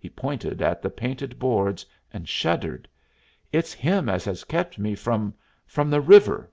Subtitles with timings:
[0.00, 2.88] He pointed at the painted boards, and shuddered.
[3.52, 5.32] "It's him as has kept me from
[5.64, 6.50] from the river!"